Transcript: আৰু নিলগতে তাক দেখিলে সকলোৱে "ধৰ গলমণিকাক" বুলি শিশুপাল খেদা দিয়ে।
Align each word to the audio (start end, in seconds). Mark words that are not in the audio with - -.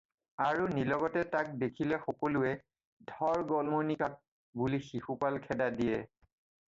আৰু 0.43 0.63
নিলগতে 0.75 1.21
তাক 1.35 1.51
দেখিলে 1.63 1.99
সকলোৱে 2.07 2.53
"ধৰ 3.13 3.43
গলমণিকাক" 3.55 4.17
বুলি 4.63 4.81
শিশুপাল 4.89 5.39
খেদা 5.45 5.69
দিয়ে। 5.77 6.01